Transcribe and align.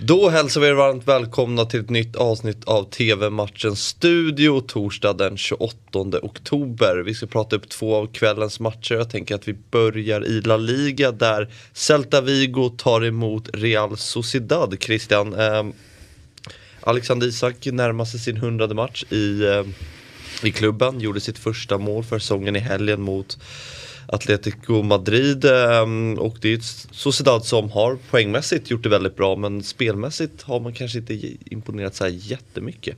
Då 0.00 0.28
hälsar 0.28 0.60
vi 0.60 0.66
er 0.68 0.72
varmt 0.72 1.08
välkomna 1.08 1.64
till 1.64 1.80
ett 1.80 1.90
nytt 1.90 2.16
avsnitt 2.16 2.64
av 2.64 2.90
TV-matchen 2.90 3.76
Studio 3.76 4.60
torsdag 4.60 5.12
den 5.12 5.36
28 5.36 5.76
oktober. 6.22 7.02
Vi 7.06 7.14
ska 7.14 7.26
prata 7.26 7.56
upp 7.56 7.68
två 7.68 7.96
av 7.96 8.06
kvällens 8.06 8.60
matcher. 8.60 8.94
Jag 8.94 9.10
tänker 9.10 9.34
att 9.34 9.48
vi 9.48 9.56
börjar 9.70 10.26
i 10.26 10.40
La 10.40 10.56
Liga 10.56 11.12
där 11.12 11.48
Celta 11.72 12.20
Vigo 12.20 12.68
tar 12.68 13.04
emot 13.04 13.48
Real 13.52 13.96
Sociedad. 13.96 14.76
Christian, 14.80 15.34
eh, 15.34 15.66
Alexander 16.80 17.26
Isak 17.26 17.66
närmar 17.66 18.04
sig 18.04 18.20
sin 18.20 18.36
hundrade 18.36 18.74
match 18.74 19.04
i, 19.10 19.44
eh, 19.44 19.64
i 20.42 20.52
klubben. 20.52 21.00
Gjorde 21.00 21.20
sitt 21.20 21.38
första 21.38 21.78
mål 21.78 22.04
för 22.04 22.18
säsongen 22.18 22.56
i 22.56 22.60
helgen 22.60 23.02
mot 23.02 23.38
Atletico 24.12 24.82
Madrid 24.82 25.44
ehm, 25.44 26.18
och 26.18 26.36
det 26.40 26.52
är 26.52 26.56
ett 26.56 26.88
Sociedad 26.90 27.44
som 27.44 27.70
har 27.70 27.98
poängmässigt 28.10 28.70
gjort 28.70 28.82
det 28.82 28.88
väldigt 28.88 29.16
bra 29.16 29.36
men 29.36 29.62
spelmässigt 29.62 30.42
har 30.42 30.60
man 30.60 30.72
kanske 30.72 30.98
inte 30.98 31.36
imponerat 31.44 31.94
så 31.94 32.04
här 32.04 32.10
jättemycket. 32.10 32.96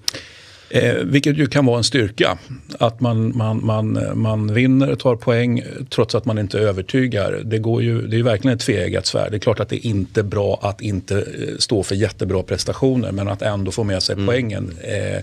Eh, 0.70 0.95
vilket 0.95 1.38
ju 1.38 1.46
kan 1.46 1.66
vara 1.66 1.78
en 1.78 1.84
styrka. 1.84 2.38
Att 2.78 3.01
man, 3.01 3.37
man, 3.37 3.66
man, 3.66 4.10
man 4.15 4.54
vinner, 4.54 4.95
tar 4.95 5.16
poäng 5.16 5.62
trots 5.88 6.15
att 6.15 6.24
man 6.24 6.38
inte 6.38 6.59
övertygar. 6.59 7.40
Det, 7.45 7.59
går 7.59 7.82
ju, 7.82 8.06
det 8.06 8.18
är 8.18 8.23
verkligen 8.23 8.56
ett 8.56 8.62
tveeggat 8.62 9.06
svärd. 9.06 9.30
Det 9.30 9.37
är 9.37 9.38
klart 9.38 9.60
att 9.60 9.68
det 9.68 9.87
är 9.87 9.87
inte 9.87 10.23
bra 10.23 10.59
att 10.62 10.80
inte 10.80 11.18
eh, 11.18 11.56
stå 11.59 11.82
för 11.82 11.95
jättebra 11.95 12.42
prestationer 12.42 13.12
men 13.12 13.29
att 13.29 13.42
ändå 13.42 13.73
få 13.73 13.84
med 13.84 14.02
sig 14.02 14.12
mm. 14.12 14.27
poängen. 14.27 14.74
Eh, 14.82 15.23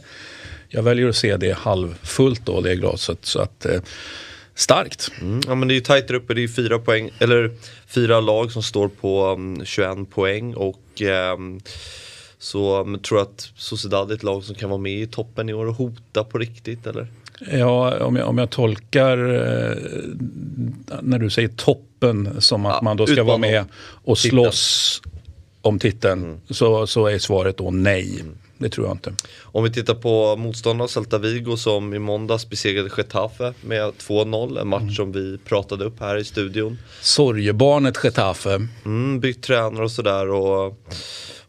jag 0.70 0.84
väljer 0.84 1.09
att 1.09 1.16
se 1.16 1.38
det 1.38 1.58
halvfullt 1.58 2.45
då, 2.45 2.62
det 2.62 2.76
glaset. 2.76 3.20
Så 3.22 3.40
att, 3.40 3.66
eh, 3.66 3.81
starkt. 4.58 5.12
Mm, 5.22 5.42
ja 5.48 5.56
men 5.56 5.68
det 5.68 5.74
är 5.74 5.76
ju 5.76 5.82
tajt 5.82 6.08
där 6.08 6.16
uppe, 6.16 6.34
det 6.34 6.44
är 6.44 6.48
fyra 6.48 6.80
poäng, 6.80 7.10
eller 7.20 7.52
fyra 7.88 8.20
lag 8.20 8.52
som 8.52 8.64
står 8.64 8.88
på 8.88 9.26
um, 9.26 9.66
21 9.66 10.10
poäng 10.10 10.54
och 10.56 11.02
um, 11.36 11.60
så 12.40 12.82
um, 12.82 13.00
tror 13.00 13.22
att 13.22 13.52
Sociedad 13.56 14.12
är 14.12 14.16
ett 14.16 14.24
lag 14.24 14.44
som 14.44 14.56
kan 14.56 14.70
vara 14.70 14.82
med 14.82 15.02
i 15.02 15.08
toppen 15.08 15.50
i 15.50 15.54
år 15.54 15.66
och 15.66 15.76
hota 15.76 16.23
på 16.23 16.38
riktigt 16.38 16.88
eller? 16.88 17.08
Ja, 17.52 18.06
om 18.06 18.16
jag, 18.16 18.28
om 18.30 18.38
jag 18.38 18.50
tolkar 18.50 19.18
eh, 19.18 19.78
när 21.02 21.20
du 21.20 21.30
säger 21.30 21.48
toppen 21.48 22.42
som 22.42 22.66
att 22.66 22.74
ja, 22.74 22.81
man 22.81 22.98
då 22.98 23.08
ska 23.08 23.24
vara 23.24 23.38
med 23.38 23.66
och 23.80 24.18
slåss 24.18 25.02
om 25.62 25.80
titeln 25.80 26.24
mm. 26.24 26.40
så, 26.50 26.88
så 26.88 27.08
är 27.08 27.20
svaret 27.20 27.58
då 27.58 27.72
nej. 27.72 28.20
Mm 28.22 28.38
det 28.58 28.69
tror 28.69 28.88
jag 28.88 28.95
inte. 28.95 29.13
Om 29.44 29.63
vi 29.63 29.72
tittar 29.72 29.95
på 29.95 30.36
motståndarna 30.36 30.88
Celta 30.88 31.17
Vigo 31.17 31.58
som 31.58 31.94
i 31.94 32.00
måndags 32.00 32.50
besegrade 32.50 32.89
Getafe 32.97 33.53
med 33.61 33.94
2-0. 33.94 34.61
En 34.61 34.67
match 34.67 34.81
mm. 34.81 34.94
som 34.94 35.11
vi 35.11 35.38
pratade 35.38 35.86
upp 35.86 36.00
här 36.00 36.17
i 36.17 36.23
studion. 36.23 36.78
Sorgebarnet 37.02 38.03
Getafe. 38.03 38.67
Mm, 38.85 39.19
bytt 39.19 39.44
tränare 39.44 39.83
och 39.83 39.91
sådär. 39.91 40.30
Och, 40.30 40.80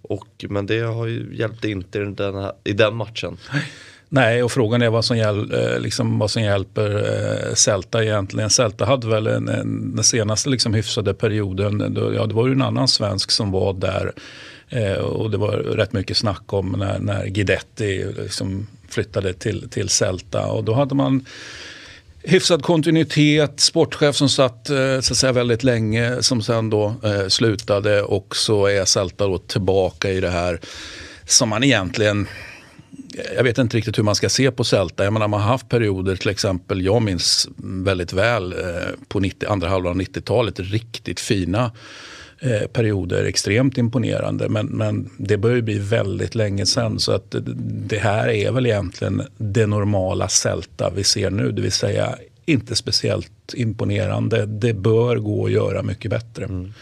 och, 0.03 0.45
men 0.49 0.67
det 0.67 0.81
har 0.81 1.07
ju 1.07 1.37
hjälpt 1.37 1.65
inte 1.65 1.99
i 1.99 2.05
den, 2.05 2.35
här, 2.35 2.53
i 2.65 2.73
den 2.73 2.97
matchen. 2.97 3.37
Nej, 4.09 4.43
och 4.43 4.53
frågan 4.53 4.83
är 4.83 4.91
vad 4.91 5.05
som, 5.05 5.19
hjäl 5.19 5.53
eh, 5.55 5.81
liksom 5.81 6.19
vad 6.19 6.31
som 6.31 6.43
hjälper 6.43 6.97
eh, 6.97 7.55
Celta 7.55 8.05
egentligen. 8.05 8.51
Celta 8.51 8.85
hade 8.85 9.09
väl 9.09 9.27
en, 9.27 9.49
en, 9.49 9.97
den 9.97 10.05
senaste 10.05 10.49
liksom 10.49 10.75
hyfsade 10.75 11.15
perioden, 11.15 11.95
då, 11.95 12.15
ja, 12.15 12.27
det 12.27 12.35
var 12.35 12.47
ju 12.47 12.53
en 12.53 12.63
annan 12.63 12.89
svensk 12.89 13.31
som 13.31 13.51
var 13.51 13.73
där 13.73 14.13
Eh, 14.69 14.99
och 14.99 15.31
det 15.31 15.37
var 15.37 15.53
rätt 15.53 15.93
mycket 15.93 16.17
snack 16.17 16.53
om 16.53 16.75
när, 16.79 16.99
när 16.99 17.27
Guidetti 17.27 18.05
liksom 18.17 18.67
flyttade 18.89 19.35
till, 19.35 19.69
till 19.71 19.89
Celta. 19.89 20.47
Och 20.47 20.65
då 20.65 20.75
hade 20.75 20.95
man 20.95 21.25
hyfsad 22.23 22.63
kontinuitet, 22.63 23.61
sportchef 23.61 24.17
som 24.17 24.29
satt 24.29 24.71
eh, 24.71 25.01
så 25.01 25.13
att 25.13 25.19
säga, 25.19 25.33
väldigt 25.33 25.65
länge 25.65 26.23
som 26.23 26.43
sen 26.43 26.71
då 26.71 26.95
eh, 27.05 27.29
slutade 27.29 28.03
och 28.03 28.37
så 28.37 28.67
är 28.67 28.85
Celta 28.85 29.27
då 29.27 29.39
tillbaka 29.39 30.11
i 30.11 30.21
det 30.21 30.31
här 30.31 30.61
som 31.27 31.49
man 31.49 31.65
egentligen 31.65 32.27
jag 33.37 33.45
vet 33.45 33.59
inte 33.59 33.77
riktigt 33.77 33.99
hur 33.99 34.03
man 34.03 34.15
ska 34.15 34.29
se 34.29 34.51
på 34.51 34.65
Celta. 34.65 35.05
Jag 35.05 35.13
menar, 35.13 35.29
man 35.29 35.41
har 35.41 35.49
haft 35.49 35.69
perioder, 35.69 36.17
till 36.17 36.31
exempel, 36.31 36.85
jag 36.85 37.03
minns 37.03 37.49
väldigt 37.57 38.13
väl 38.13 38.53
eh, 38.53 38.59
på 39.09 39.21
90, 39.21 39.49
andra 39.49 39.69
halvan 39.69 39.93
av 39.93 40.01
90-talet, 40.01 40.61
riktigt 40.61 41.21
fina 41.21 41.71
Eh, 42.41 42.67
perioder 42.67 43.25
extremt 43.25 43.79
imponerande. 43.79 44.49
Men, 44.49 44.67
men 44.67 45.11
det 45.17 45.37
börjar 45.37 45.61
bli 45.61 45.79
väldigt 45.79 46.35
länge 46.35 46.67
sedan. 46.67 46.99
Så 46.99 47.13
att 47.13 47.35
det 47.89 47.99
här 47.99 48.29
är 48.29 48.53
väl 48.53 48.67
egentligen 48.67 49.23
det 49.37 49.67
normala 49.67 50.29
Celta 50.29 50.91
vi 50.91 51.05
ser 51.05 51.31
nu. 51.31 51.53
Det 51.53 51.63
vill 51.63 51.73
säga 51.73 52.15
inte 52.45 52.77
speciellt 52.77 53.55
imponerande. 53.55 54.47
Det 54.47 54.73
bör 54.75 55.17
gå 55.17 55.47
att 55.47 55.53
göra 55.53 55.83
mycket 55.83 56.11
bättre. 56.11 56.45
Mm. 56.45 56.73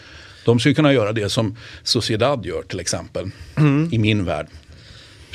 De 0.45 0.59
skulle 0.59 0.75
kunna 0.75 0.93
göra 0.93 1.11
det 1.11 1.29
som 1.29 1.55
Sociedad 1.83 2.45
gör 2.45 2.61
till 2.61 2.79
exempel. 2.79 3.31
Mm. 3.55 3.89
I 3.91 3.97
min 3.97 4.25
värld. 4.25 4.47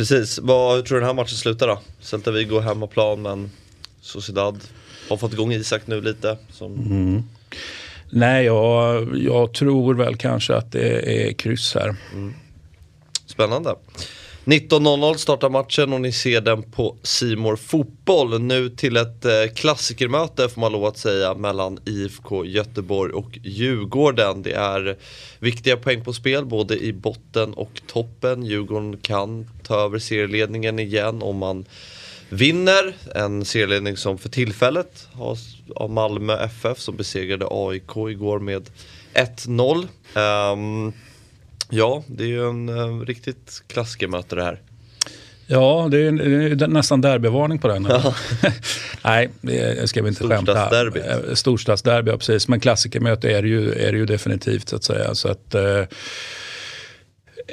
Precis. 0.03 0.39
Vad, 0.39 0.77
hur 0.77 0.83
tror 0.83 0.97
du 0.97 1.01
den 1.01 1.07
här 1.07 1.15
matchen 1.15 1.37
slutar 1.37 1.69
då? 1.69 1.79
Celta 2.01 2.31
Vigo 2.31 2.61
hemmaplan 2.61 3.23
men 3.23 3.51
Sociedad 4.01 4.61
har 5.09 5.17
fått 5.17 5.33
igång 5.33 5.53
Isak 5.53 5.87
nu 5.87 6.01
lite. 6.01 6.39
Som... 6.51 6.75
Mm. 6.75 7.23
Nej, 8.11 8.45
jag, 8.45 9.17
jag 9.19 9.55
tror 9.55 9.95
väl 9.95 10.17
kanske 10.17 10.55
att 10.55 10.73
det 10.73 11.27
är 11.27 11.33
kryss 11.33 11.75
här. 11.75 11.97
Mm. 12.13 12.35
Spännande. 13.27 13.75
19.00 14.45 15.15
startar 15.15 15.51
matchen 15.51 15.93
och 15.93 16.01
ni 16.01 16.13
ser 16.13 16.41
den 16.41 16.63
på 16.63 16.97
Simor 17.03 17.57
Fotboll. 17.57 18.41
Nu 18.41 18.69
till 18.69 18.97
ett 18.97 19.25
eh, 19.25 19.55
klassikermöte 19.55 20.49
får 20.49 20.61
man 20.61 20.73
lov 20.73 20.85
att 20.85 20.99
säga 20.99 21.35
mellan 21.35 21.79
IFK 21.85 22.45
Göteborg 22.45 23.13
och 23.13 23.39
Djurgården. 23.43 24.43
Det 24.43 24.53
är 24.53 24.97
viktiga 25.39 25.77
poäng 25.77 26.05
på 26.05 26.13
spel 26.13 26.45
både 26.45 26.79
i 26.79 26.93
botten 26.93 27.55
och 27.55 27.83
toppen. 27.87 28.43
Djurgården 28.43 28.97
kan 28.97 29.49
ta 29.63 29.81
över 29.85 29.99
serieledningen 29.99 30.79
igen 30.79 31.23
om 31.23 31.37
man 31.37 31.65
vinner. 32.29 32.95
En 33.15 33.45
serieledning 33.45 33.97
som 33.97 34.19
för 34.19 34.29
tillfället 34.29 35.09
har 35.13 35.39
av 35.77 35.91
Malmö 35.91 36.37
FF 36.45 36.79
som 36.79 36.97
besegrade 36.97 37.47
AIK 37.51 37.97
igår 37.97 38.39
med 38.39 38.71
1-0. 39.15 39.89
Um, 40.53 40.93
ja, 41.73 42.03
det 42.07 42.25
är 42.25 42.29
ju 42.29 42.49
en 42.49 42.69
uh, 42.69 43.01
riktigt 43.01 43.63
klassikermöte 43.67 44.37
det 44.37 44.43
här. 44.43 44.61
Ja, 45.47 45.89
det 45.91 45.99
är, 45.99 46.13
det 46.55 46.65
är 46.65 46.69
nästan 46.69 47.01
derbyvarning 47.01 47.59
på 47.59 47.69
den. 47.69 47.89
Nej, 49.05 49.31
det 49.41 49.89
ska 49.89 50.03
vi 50.03 50.09
inte 50.09 50.29
skämta. 50.29 50.53
Storstadsderbyt. 50.53 51.05
Eh, 51.07 51.35
storstadsderby, 51.35 52.11
ja, 52.11 52.17
precis. 52.17 52.49
Men 52.49 52.61
klassikermöte 52.61 53.31
är 53.31 53.43
det 53.43 53.49
ju, 53.49 53.73
är 53.73 53.93
det 53.93 53.99
ju 53.99 54.07
definitivt 54.07 54.69
så 54.69 54.77
att 54.77 54.85
säga. 54.85 55.15
Så 55.15 55.29
att, 55.29 55.55
uh, 55.55 55.85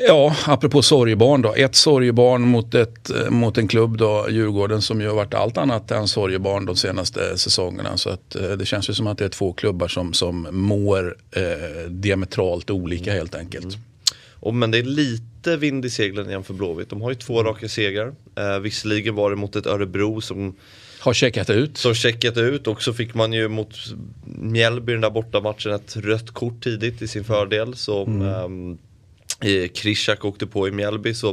Ja, 0.07 0.35
apropå 0.45 0.81
sorgebarn 0.81 1.41
då. 1.41 1.53
Ett 1.53 1.75
sorgebarn 1.75 2.41
mot, 2.41 2.75
ett, 2.75 3.11
mot 3.29 3.57
en 3.57 3.67
klubb 3.67 3.97
då, 3.97 4.27
Djurgården, 4.29 4.81
som 4.81 5.01
ju 5.01 5.07
har 5.07 5.15
varit 5.15 5.33
allt 5.33 5.57
annat 5.57 5.91
än 5.91 6.07
sorgebarn 6.07 6.65
de 6.65 6.75
senaste 6.75 7.37
säsongerna. 7.37 7.97
Så 7.97 8.09
att, 8.09 8.35
eh, 8.35 8.49
det 8.49 8.65
känns 8.65 8.89
ju 8.89 8.93
som 8.93 9.07
att 9.07 9.17
det 9.17 9.25
är 9.25 9.29
två 9.29 9.53
klubbar 9.53 9.87
som, 9.87 10.13
som 10.13 10.47
mår 10.51 11.15
eh, 11.31 11.89
diametralt 11.89 12.69
olika 12.69 13.13
helt 13.13 13.35
enkelt. 13.35 13.65
Mm. 13.65 13.79
Och, 14.39 14.53
men 14.53 14.71
det 14.71 14.77
är 14.77 14.83
lite 14.83 15.57
vind 15.57 15.85
i 15.85 15.89
seglen 15.89 16.29
igen 16.29 16.43
för 16.43 16.53
Blåvitt. 16.53 16.89
De 16.89 17.01
har 17.01 17.09
ju 17.09 17.15
två 17.15 17.43
raka 17.43 17.69
segrar. 17.69 18.13
Eh, 18.35 18.59
visserligen 18.59 19.15
var 19.15 19.29
det 19.29 19.35
mot 19.35 19.55
ett 19.55 19.65
Örebro 19.65 20.21
som 20.21 20.55
har 20.99 21.13
checkat 21.13 21.49
ut. 21.49 21.77
Som 21.77 21.93
checkat 21.93 22.37
ut 22.37 22.67
och 22.67 22.83
så 22.83 22.93
fick 22.93 23.13
man 23.13 23.33
ju 23.33 23.47
mot 23.47 23.75
Mjällby 24.25 24.91
den 24.91 25.01
där 25.01 25.09
bortamatchen 25.09 25.73
ett 25.73 25.95
rött 25.95 26.31
kort 26.31 26.63
tidigt 26.63 27.01
i 27.01 27.07
sin 27.07 27.23
fördel. 27.23 27.75
Som, 27.75 28.21
mm. 28.21 28.43
um, 28.43 28.77
Krishak 29.73 30.25
åkte 30.25 30.47
på 30.47 30.67
i 30.67 30.71
Mjällby 30.71 31.13
så 31.13 31.31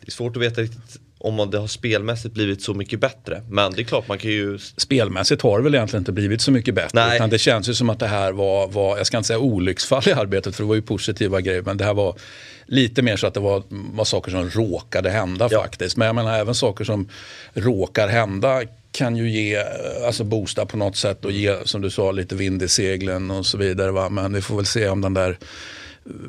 det 0.00 0.06
är 0.06 0.10
svårt 0.10 0.36
att 0.36 0.42
veta 0.42 0.60
riktigt 0.60 1.00
om 1.18 1.50
det 1.50 1.58
har 1.58 1.66
spelmässigt 1.66 2.34
blivit 2.34 2.62
så 2.62 2.74
mycket 2.74 3.00
bättre. 3.00 3.42
Men 3.50 3.72
det 3.72 3.82
är 3.82 3.84
klart 3.84 4.08
man 4.08 4.18
kan 4.18 4.30
ju... 4.30 4.58
Spelmässigt 4.58 5.42
har 5.42 5.58
det 5.58 5.64
väl 5.64 5.74
egentligen 5.74 6.00
inte 6.00 6.12
blivit 6.12 6.40
så 6.40 6.50
mycket 6.50 6.74
bättre. 6.74 7.06
Nej. 7.06 7.16
Utan 7.16 7.30
det 7.30 7.38
känns 7.38 7.68
ju 7.68 7.74
som 7.74 7.90
att 7.90 7.98
det 7.98 8.06
här 8.06 8.32
var, 8.32 8.68
var, 8.68 8.96
jag 8.96 9.06
ska 9.06 9.16
inte 9.16 9.26
säga 9.26 9.38
olycksfall 9.38 10.02
i 10.06 10.12
arbetet 10.12 10.56
för 10.56 10.62
det 10.62 10.68
var 10.68 10.74
ju 10.74 10.82
positiva 10.82 11.40
grejer. 11.40 11.62
Men 11.62 11.76
det 11.76 11.84
här 11.84 11.94
var 11.94 12.18
lite 12.66 13.02
mer 13.02 13.16
så 13.16 13.26
att 13.26 13.34
det 13.34 13.40
var, 13.40 13.62
var 13.68 14.04
saker 14.04 14.30
som 14.30 14.50
råkade 14.50 15.10
hända 15.10 15.48
ja. 15.50 15.62
faktiskt. 15.62 15.96
Men 15.96 16.06
jag 16.06 16.14
menar 16.14 16.38
även 16.38 16.54
saker 16.54 16.84
som 16.84 17.08
råkar 17.54 18.08
hända 18.08 18.62
kan 18.92 19.16
ju 19.16 19.30
ge, 19.30 19.64
alltså 20.06 20.24
boosta 20.24 20.66
på 20.66 20.76
något 20.76 20.96
sätt 20.96 21.24
och 21.24 21.32
ge 21.32 21.56
som 21.64 21.80
du 21.80 21.90
sa 21.90 22.12
lite 22.12 22.34
vind 22.34 22.62
i 22.62 22.68
seglen 22.68 23.30
och 23.30 23.46
så 23.46 23.58
vidare. 23.58 23.90
Va? 23.90 24.08
Men 24.08 24.32
vi 24.32 24.42
får 24.42 24.56
väl 24.56 24.66
se 24.66 24.88
om 24.88 25.00
den 25.00 25.14
där 25.14 25.38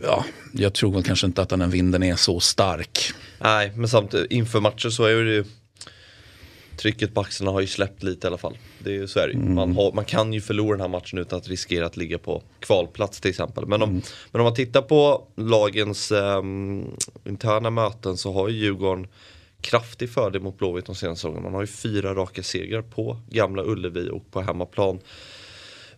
ja, 0.04 0.26
jag 0.54 0.74
tror 0.74 0.94
väl 0.94 1.04
kanske 1.04 1.28
inte 1.28 1.42
att 1.42 1.50
den 1.50 1.62
här 1.62 1.68
vinden 1.68 2.04
är 2.04 2.16
så 2.16 2.40
stark. 2.40 3.00
Nej, 3.40 3.72
men 3.76 3.90
samtidigt 3.90 4.32
inför 4.32 4.60
matcher 4.60 4.90
så 4.90 5.04
är 5.04 5.24
det 5.24 5.34
ju 5.34 5.46
Trycket 6.78 7.14
på 7.14 7.22
axlarna 7.22 7.52
har 7.52 7.62
ju 7.62 7.68
släppt 7.68 8.04
lite 8.04 8.28
i 8.28 8.30
alla 8.30 8.38
fall. 8.38 8.58
Det 8.80 8.96
är, 8.96 9.08
så 9.08 9.20
är 9.20 9.28
det 9.28 9.34
mm. 9.34 9.56
man, 9.56 9.76
har, 9.76 9.92
man 9.92 10.06
kan 10.06 10.34
ju 10.34 10.42
förlora 10.42 10.72
den 10.72 10.82
här 10.82 10.88
matchen 10.88 11.20
utan 11.20 11.40
att 11.40 11.48
riskera 11.48 11.86
att 11.86 11.98
ligga 11.98 12.18
på 12.18 12.44
kvalplats 12.60 13.22
till 13.22 13.30
exempel. 13.30 13.66
Men 13.66 13.82
om, 13.82 13.90
mm. 13.90 14.02
men 14.32 14.42
om 14.42 14.46
man 14.46 14.54
tittar 14.54 14.82
på 14.82 15.28
lagens 15.36 16.12
um, 16.12 16.86
interna 17.26 17.70
möten 17.70 18.18
så 18.18 18.34
har 18.34 18.50
ju 18.50 18.58
Djurgården 18.58 19.08
kraftig 19.62 20.10
fördel 20.10 20.42
mot 20.42 20.58
Blåvitt 20.58 20.86
de 20.86 20.96
senaste 20.96 21.22
säsongerna. 21.22 21.44
Man 21.44 21.54
har 21.54 21.62
ju 21.62 21.68
fyra 21.68 22.14
raka 22.14 22.44
segrar 22.44 22.82
på 22.82 23.18
Gamla 23.30 23.64
Ullevi 23.64 24.10
och 24.10 24.32
på 24.32 24.42
hemmaplan 24.42 25.00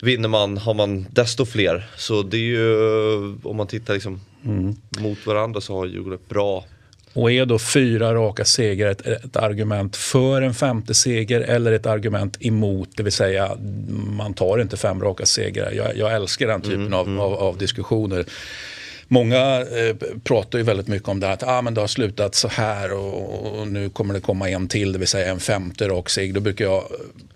vinner 0.01 0.29
man 0.29 0.57
har 0.57 0.73
man 0.73 1.05
desto 1.11 1.45
fler. 1.45 1.87
Så 1.97 2.23
det 2.23 2.37
är 2.37 2.41
ju, 2.41 3.35
om 3.43 3.57
man 3.57 3.67
tittar 3.67 3.93
liksom 3.93 4.21
Mm. 4.45 4.75
Mot 4.99 5.25
varandra 5.27 5.61
så 5.61 5.73
har 5.73 5.85
Djurgården 5.85 6.19
ett 6.19 6.29
bra 6.29 6.65
och 7.13 7.31
är 7.31 7.45
då 7.45 7.59
fyra 7.59 8.13
raka 8.13 8.45
segrar 8.45 8.89
ett, 8.91 9.07
ett, 9.07 9.35
argument 9.35 9.95
för 9.95 10.41
en 10.41 10.53
femte 10.53 10.93
seger 10.93 11.41
eller 11.41 11.71
ett 11.71 11.85
argument 11.85 12.37
emot? 12.39 12.89
Det 12.95 13.03
vill 13.03 13.13
säga, 13.13 13.57
man 14.17 14.33
tar 14.33 14.61
inte 14.61 14.77
fem 14.77 15.01
raka 15.01 15.25
segrar. 15.25 15.71
Jag, 15.71 15.97
jag 15.97 16.15
älskar 16.15 16.47
den 16.47 16.61
typen 16.61 16.81
mm, 16.81 16.93
av, 16.93 17.07
mm. 17.07 17.19
Av, 17.19 17.33
av, 17.33 17.57
diskussioner. 17.57 18.25
Många 19.11 19.61
eh, 19.61 19.95
pratar 20.23 20.59
ju 20.59 20.63
väldigt 20.63 20.88
mycket 20.88 21.07
om 21.07 21.19
det 21.19 21.27
här 21.27 21.33
att 21.33 21.44
ah, 21.44 21.61
men 21.61 21.73
det 21.73 21.81
har 21.81 21.88
slutat 21.88 22.35
så 22.35 22.47
här 22.47 22.94
och, 22.94 23.59
och, 23.59 23.67
nu 23.67 23.89
kommer 23.89 24.13
det 24.13 24.19
komma 24.19 24.50
en 24.50 24.67
till, 24.67 24.94
det 24.94 25.00
vill 25.00 25.07
säga 25.07 25.31
en 25.31 25.39
femte 25.39 25.88
rak 25.88 26.09
seger. 26.09 26.33
Då 26.33 26.39
brukar 26.39 26.65
jag 26.65 26.83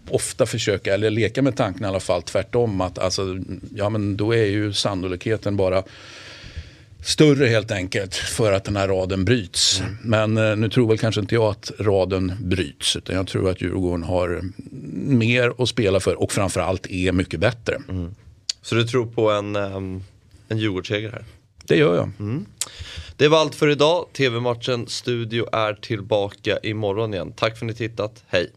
ofta 0.10 0.46
försöka, 0.46 0.94
eller 0.94 1.10
leka 1.10 1.42
med 1.42 1.58
tanken 1.58 1.84
i 1.84 1.88
alla 1.88 2.00
fall 2.00 2.22
tvärtom 2.22 2.81
att 2.81 3.00
alltså, 3.00 3.40
ja, 3.75 3.90
men 3.90 4.18
då 4.18 4.36
är 4.36 4.46
ju 4.46 4.74
sannolikheten 4.74 5.58
bara 5.58 5.84
större 7.04 7.48
helt 7.48 7.72
enkelt 7.72 8.16
för 8.16 8.52
att 8.52 8.64
den 8.64 8.75
här 8.75 8.88
raden 8.88 9.25
bryts. 9.25 9.81
Mm. 9.81 9.98
Men 10.04 10.38
eh, 10.38 10.56
nu 10.56 10.70
tror 10.70 10.88
väl 10.88 10.98
kanske 10.98 11.22
inte 11.22 11.36
jag 11.36 11.46
att 11.46 11.72
raden 11.80 12.34
bryts 12.40 12.96
utan 12.96 13.16
jag 13.16 13.28
tror 13.28 13.50
att 13.50 13.62
Djurgården 13.62 14.04
har 14.04 14.42
mer 15.08 15.54
att 15.58 15.70
spela 15.70 16.00
för 16.00 16.22
och 16.22 16.31
framförallt 16.31 16.88
är 16.88 17.12
mycket 17.12 17.40
bättre. 17.40 17.81
Mm. 17.90 18.16
Så 18.62 18.75
du 18.75 18.88
tror 18.88 19.06
på 19.06 19.31
en, 19.31 19.56
um, 19.56 20.04
en 20.48 20.58
Djurgårdsseger 20.58 21.12
här? 21.12 21.24
Det 21.68 21.75
gör 21.75 21.95
jag. 21.95 22.10
Mm. 22.19 22.45
Det 23.18 23.27
var 23.27 23.38
allt 23.39 23.56
för 23.56 23.68
idag. 23.68 24.06
TV-matchen 24.13 24.88
Studio 24.88 25.48
är 25.51 25.74
tillbaka 25.74 26.60
imorgon 26.63 27.13
igen. 27.13 27.33
Tack 27.36 27.57
för 27.57 27.65
att 27.65 27.71
ni 27.71 27.74
tittat. 27.74 28.24
Hej! 28.27 28.51